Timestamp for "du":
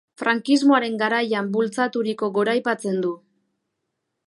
3.07-3.15